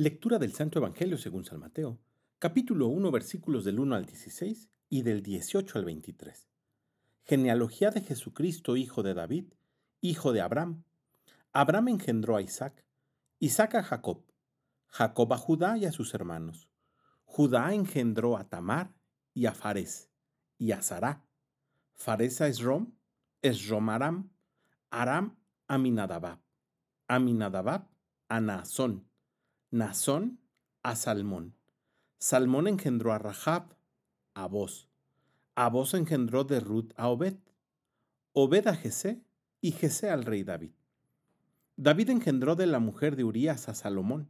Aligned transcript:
Lectura 0.00 0.38
del 0.38 0.54
Santo 0.54 0.78
Evangelio 0.78 1.18
según 1.18 1.44
San 1.44 1.60
Mateo, 1.60 2.00
capítulo 2.38 2.88
1, 2.88 3.10
versículos 3.10 3.66
del 3.66 3.78
1 3.78 3.96
al 3.96 4.06
16 4.06 4.70
y 4.88 5.02
del 5.02 5.22
18 5.22 5.78
al 5.78 5.84
23. 5.84 6.48
Genealogía 7.24 7.90
de 7.90 8.00
Jesucristo, 8.00 8.78
hijo 8.78 9.02
de 9.02 9.12
David, 9.12 9.52
hijo 10.00 10.32
de 10.32 10.40
Abraham. 10.40 10.84
Abraham 11.52 11.88
engendró 11.88 12.36
a 12.36 12.40
Isaac, 12.40 12.82
Isaac 13.40 13.74
a 13.74 13.82
Jacob, 13.82 14.24
Jacob 14.86 15.34
a 15.34 15.36
Judá 15.36 15.76
y 15.76 15.84
a 15.84 15.92
sus 15.92 16.14
hermanos. 16.14 16.70
Judá 17.26 17.74
engendró 17.74 18.38
a 18.38 18.48
Tamar 18.48 18.94
y 19.34 19.44
a 19.44 19.52
Fares 19.52 20.08
y 20.56 20.72
a 20.72 20.80
Sará. 20.80 21.26
Fares 21.92 22.40
a 22.40 22.48
Esrom, 22.48 22.94
Esrom 23.42 23.90
a 23.90 23.96
Aram, 23.96 24.30
Aram 24.88 25.36
a 25.68 25.76
Minadabab, 25.76 26.40
Aminadabab 27.06 27.86
a 28.30 28.40
Naasón, 28.40 29.09
Nazón 29.72 30.40
a 30.82 30.96
Salmón. 30.96 31.54
Salmón 32.18 32.66
engendró 32.66 33.12
a 33.12 33.18
Rahab, 33.18 33.76
a 34.34 34.48
Boz. 34.48 34.88
A 35.54 35.68
Boz 35.68 35.94
engendró 35.94 36.42
de 36.42 36.58
Ruth 36.58 36.90
a 36.96 37.06
Obed. 37.06 37.36
Obed 38.32 38.66
a 38.66 38.74
Jesé 38.74 39.22
y 39.60 39.70
Jesé 39.70 40.10
al 40.10 40.24
rey 40.24 40.42
David. 40.42 40.72
David 41.76 42.10
engendró 42.10 42.56
de 42.56 42.66
la 42.66 42.80
mujer 42.80 43.14
de 43.14 43.22
Urías 43.22 43.68
a 43.68 43.74
Salomón. 43.74 44.28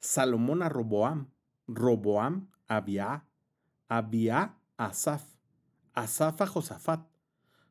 Salomón 0.00 0.62
a 0.62 0.70
Roboam. 0.70 1.28
Roboam 1.66 2.48
a 2.66 2.76
Abia. 2.76 3.26
Abia 3.88 4.56
a 4.78 4.86
Asaf. 4.86 5.22
Asaf 5.92 6.40
a 6.40 6.46
Josafat. 6.46 7.06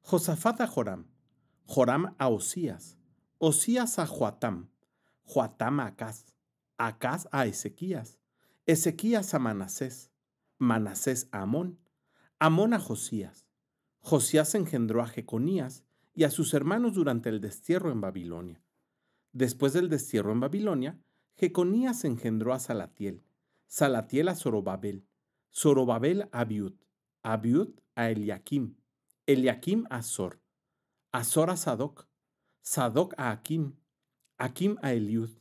Josafat 0.03 0.61
a 0.61 0.67
Joram. 0.67 1.07
Joram 1.65 2.15
a 2.19 2.29
Osías. 2.29 2.95
Osías 3.39 3.97
a 3.97 4.05
Joatam. 4.05 4.69
Joatam 5.23 5.79
a 5.79 5.87
Acaz. 5.87 6.31
Acaz 6.87 7.27
a 7.31 7.45
Ezequías, 7.45 8.17
Ezequías 8.65 9.35
a 9.35 9.39
Manasés, 9.39 10.11
Manasés 10.57 11.29
a 11.31 11.43
Amón, 11.43 11.79
Amón 12.39 12.73
a 12.73 12.79
Josías. 12.79 13.45
Josías 13.99 14.55
engendró 14.55 15.03
a 15.03 15.07
Jeconías 15.07 15.83
y 16.15 16.23
a 16.23 16.31
sus 16.31 16.55
hermanos 16.55 16.95
durante 16.95 17.29
el 17.29 17.39
destierro 17.39 17.91
en 17.91 18.01
Babilonia. 18.01 18.63
Después 19.31 19.73
del 19.73 19.89
destierro 19.89 20.31
en 20.31 20.39
Babilonia, 20.39 20.99
Jeconías 21.35 22.03
engendró 22.03 22.51
a 22.51 22.59
Salatiel, 22.59 23.23
Salatiel 23.67 24.27
a 24.29 24.35
Zorobabel, 24.35 25.05
Zorobabel 25.53 26.23
a 26.31 26.39
Abiud, 26.39 26.73
Abiud 27.21 27.79
a 27.93 28.09
Eliakim, 28.09 28.75
Eliakim 29.27 29.85
a 29.91 29.97
Azor, 29.97 30.41
Azor 31.11 31.51
a 31.51 31.57
Sadoc, 31.57 32.07
Sadoc 32.63 33.13
a 33.17 33.29
Akim, 33.29 33.75
Akim 34.39 34.77
a 34.81 34.93
Eliud, 34.93 35.40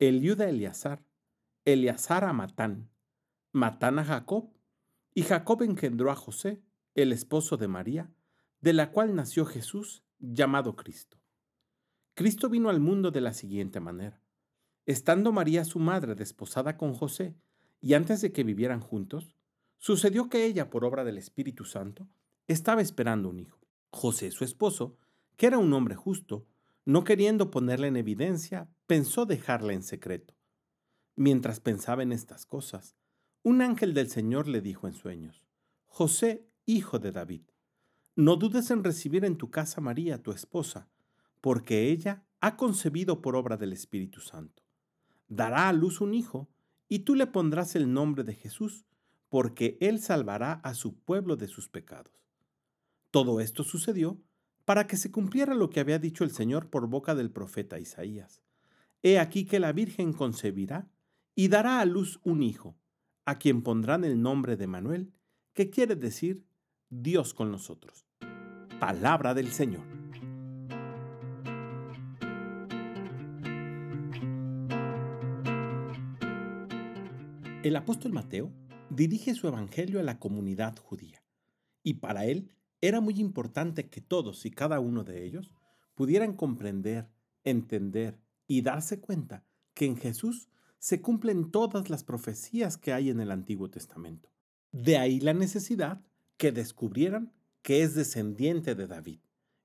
Eliud 0.00 0.40
a 0.40 0.48
Eleazar, 0.48 1.02
Eleazar 1.64 2.24
a 2.24 2.32
Matán, 2.32 2.88
Matán 3.50 3.98
a 3.98 4.04
Jacob, 4.04 4.48
y 5.12 5.24
Jacob 5.24 5.64
engendró 5.64 6.12
a 6.12 6.14
José, 6.14 6.62
el 6.94 7.12
esposo 7.12 7.56
de 7.56 7.66
María, 7.66 8.08
de 8.60 8.74
la 8.74 8.92
cual 8.92 9.16
nació 9.16 9.44
Jesús, 9.44 10.04
llamado 10.20 10.76
Cristo. 10.76 11.18
Cristo 12.14 12.48
vino 12.48 12.68
al 12.68 12.78
mundo 12.78 13.10
de 13.10 13.20
la 13.20 13.34
siguiente 13.34 13.80
manera. 13.80 14.22
Estando 14.86 15.32
María 15.32 15.64
su 15.64 15.80
madre 15.80 16.14
desposada 16.14 16.76
con 16.76 16.94
José, 16.94 17.34
y 17.80 17.94
antes 17.94 18.20
de 18.20 18.30
que 18.30 18.44
vivieran 18.44 18.80
juntos, 18.80 19.34
sucedió 19.78 20.28
que 20.28 20.44
ella, 20.44 20.70
por 20.70 20.84
obra 20.84 21.02
del 21.02 21.18
Espíritu 21.18 21.64
Santo, 21.64 22.06
estaba 22.46 22.82
esperando 22.82 23.28
un 23.30 23.40
hijo. 23.40 23.58
José, 23.90 24.30
su 24.30 24.44
esposo, 24.44 24.96
que 25.36 25.46
era 25.46 25.58
un 25.58 25.72
hombre 25.72 25.96
justo, 25.96 26.46
no 26.84 27.02
queriendo 27.02 27.50
ponerla 27.50 27.88
en 27.88 27.96
evidencia, 27.96 28.68
pensó 28.88 29.26
dejarla 29.26 29.74
en 29.74 29.82
secreto. 29.82 30.34
Mientras 31.14 31.60
pensaba 31.60 32.02
en 32.02 32.10
estas 32.10 32.46
cosas, 32.46 32.96
un 33.42 33.60
ángel 33.60 33.92
del 33.92 34.08
Señor 34.08 34.48
le 34.48 34.62
dijo 34.62 34.88
en 34.88 34.94
sueños, 34.94 35.46
José, 35.84 36.48
hijo 36.64 36.98
de 36.98 37.12
David, 37.12 37.42
no 38.16 38.36
dudes 38.36 38.70
en 38.70 38.82
recibir 38.82 39.26
en 39.26 39.36
tu 39.36 39.50
casa 39.50 39.82
a 39.82 39.84
María, 39.84 40.22
tu 40.22 40.32
esposa, 40.32 40.88
porque 41.42 41.90
ella 41.90 42.24
ha 42.40 42.56
concebido 42.56 43.20
por 43.20 43.36
obra 43.36 43.58
del 43.58 43.74
Espíritu 43.74 44.20
Santo. 44.20 44.62
Dará 45.28 45.68
a 45.68 45.74
luz 45.74 46.00
un 46.00 46.14
hijo, 46.14 46.48
y 46.88 47.00
tú 47.00 47.14
le 47.14 47.26
pondrás 47.26 47.76
el 47.76 47.92
nombre 47.92 48.24
de 48.24 48.34
Jesús, 48.34 48.86
porque 49.28 49.76
él 49.82 50.00
salvará 50.00 50.54
a 50.64 50.72
su 50.72 50.94
pueblo 50.94 51.36
de 51.36 51.48
sus 51.48 51.68
pecados. 51.68 52.24
Todo 53.10 53.40
esto 53.40 53.64
sucedió 53.64 54.18
para 54.64 54.86
que 54.86 54.96
se 54.96 55.10
cumpliera 55.10 55.52
lo 55.52 55.68
que 55.68 55.80
había 55.80 55.98
dicho 55.98 56.24
el 56.24 56.30
Señor 56.30 56.70
por 56.70 56.86
boca 56.86 57.14
del 57.14 57.30
profeta 57.30 57.78
Isaías. 57.78 58.47
He 59.02 59.18
aquí 59.18 59.44
que 59.44 59.60
la 59.60 59.72
Virgen 59.72 60.12
concebirá 60.12 60.90
y 61.36 61.48
dará 61.48 61.80
a 61.80 61.84
luz 61.84 62.18
un 62.24 62.42
hijo, 62.42 62.76
a 63.24 63.38
quien 63.38 63.62
pondrán 63.62 64.04
el 64.04 64.20
nombre 64.20 64.56
de 64.56 64.66
Manuel, 64.66 65.12
que 65.54 65.70
quiere 65.70 65.94
decir 65.94 66.44
Dios 66.90 67.32
con 67.32 67.52
nosotros. 67.52 68.06
Palabra 68.80 69.34
del 69.34 69.48
Señor. 69.48 69.84
El 77.62 77.76
apóstol 77.76 78.12
Mateo 78.12 78.52
dirige 78.90 79.34
su 79.34 79.46
evangelio 79.46 80.00
a 80.00 80.02
la 80.02 80.18
comunidad 80.18 80.76
judía, 80.76 81.22
y 81.84 81.94
para 81.94 82.24
él 82.24 82.50
era 82.80 83.00
muy 83.00 83.20
importante 83.20 83.88
que 83.88 84.00
todos 84.00 84.44
y 84.44 84.50
cada 84.50 84.80
uno 84.80 85.04
de 85.04 85.24
ellos 85.24 85.52
pudieran 85.94 86.34
comprender, 86.34 87.08
entender 87.44 88.18
y 88.48 88.62
darse 88.62 88.98
cuenta 88.98 89.44
que 89.74 89.86
en 89.86 89.96
Jesús 89.96 90.48
se 90.80 91.00
cumplen 91.00 91.52
todas 91.52 91.90
las 91.90 92.02
profecías 92.02 92.76
que 92.76 92.92
hay 92.92 93.10
en 93.10 93.20
el 93.20 93.30
Antiguo 93.30 93.70
Testamento. 93.70 94.32
De 94.72 94.96
ahí 94.96 95.20
la 95.20 95.34
necesidad 95.34 96.02
que 96.36 96.50
descubrieran 96.50 97.32
que 97.62 97.82
es 97.82 97.94
descendiente 97.94 98.74
de 98.74 98.86
David 98.86 99.20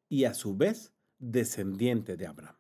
y 0.10 0.26
a 0.26 0.34
su 0.34 0.56
vez 0.56 0.94
descendiente 1.18 2.18
de 2.18 2.28
Abraham. 2.28 2.58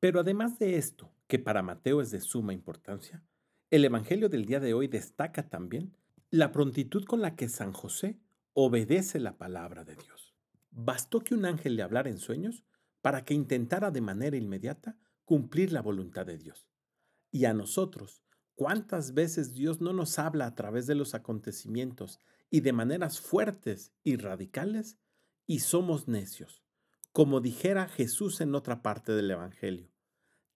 Pero 0.00 0.20
además 0.20 0.58
de 0.58 0.78
esto, 0.78 1.12
que 1.26 1.38
para 1.38 1.62
Mateo 1.62 2.00
es 2.00 2.10
de 2.10 2.20
suma 2.20 2.52
importancia, 2.52 3.22
el 3.70 3.84
Evangelio 3.84 4.28
del 4.28 4.46
día 4.46 4.58
de 4.58 4.72
hoy 4.74 4.88
destaca 4.88 5.48
también 5.48 5.94
la 6.30 6.52
prontitud 6.52 7.04
con 7.04 7.20
la 7.20 7.36
que 7.36 7.48
San 7.48 7.72
José 7.72 8.18
obedece 8.54 9.20
la 9.20 9.36
palabra 9.36 9.84
de 9.84 9.96
Dios. 9.96 10.34
Bastó 10.70 11.20
que 11.20 11.34
un 11.34 11.44
ángel 11.44 11.76
le 11.76 11.82
hablara 11.82 12.08
en 12.08 12.18
sueños 12.18 12.64
para 13.02 13.24
que 13.24 13.34
intentara 13.34 13.90
de 13.90 14.00
manera 14.00 14.36
inmediata 14.36 14.96
cumplir 15.30 15.70
la 15.72 15.80
voluntad 15.80 16.26
de 16.26 16.38
Dios. 16.38 16.66
Y 17.30 17.44
a 17.44 17.54
nosotros, 17.54 18.24
¿cuántas 18.56 19.14
veces 19.14 19.54
Dios 19.54 19.80
no 19.80 19.92
nos 19.92 20.18
habla 20.18 20.44
a 20.44 20.56
través 20.56 20.88
de 20.88 20.96
los 20.96 21.14
acontecimientos 21.14 22.18
y 22.50 22.62
de 22.62 22.72
maneras 22.72 23.20
fuertes 23.20 23.92
y 24.02 24.16
radicales 24.16 24.98
y 25.46 25.60
somos 25.60 26.08
necios? 26.08 26.64
Como 27.12 27.40
dijera 27.40 27.86
Jesús 27.86 28.40
en 28.40 28.56
otra 28.56 28.82
parte 28.82 29.12
del 29.12 29.30
Evangelio, 29.30 29.92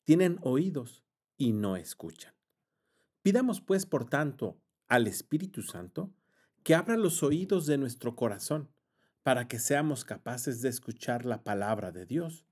tienen 0.03 0.41
oídos 0.43 1.05
y 1.37 1.53
no 1.53 1.77
escuchan. 1.77 2.35
Pidamos 3.23 3.61
pues, 3.61 3.87
por 3.87 4.07
tanto, 4.07 4.61
al 4.89 5.07
Espíritu 5.07 5.63
Santo 5.63 6.13
que 6.65 6.75
abra 6.75 6.97
los 6.97 7.23
oídos 7.23 7.67
de 7.67 7.79
nuestro 7.79 8.17
corazón 8.17 8.73
para 9.23 9.47
que 9.47 9.61
seamos 9.61 10.05
capaces 10.05 10.63
de 10.63 10.69
escuchar 10.69 11.27
la 11.27 11.45
palabra 11.45 11.93
de 11.93 12.07
Dios, 12.07 12.45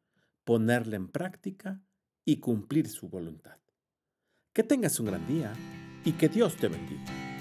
ponerla 0.45 0.95
en 0.95 1.09
práctica 1.09 1.83
y 2.25 2.37
cumplir 2.37 2.89
su 2.89 3.09
voluntad. 3.09 3.59
Que 4.53 4.63
tengas 4.63 4.99
un 5.01 5.07
gran 5.07 5.27
día 5.27 5.53
y 6.05 6.13
que 6.13 6.29
Dios 6.29 6.57
te 6.57 6.69
bendiga. 6.69 7.32